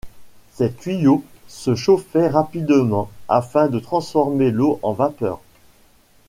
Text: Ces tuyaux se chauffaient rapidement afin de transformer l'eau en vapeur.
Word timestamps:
Ces 0.55 0.71
tuyaux 0.71 1.23
se 1.47 1.75
chauffaient 1.75 2.27
rapidement 2.29 3.11
afin 3.29 3.67
de 3.67 3.77
transformer 3.77 4.49
l'eau 4.49 4.79
en 4.81 4.93
vapeur. 4.93 5.41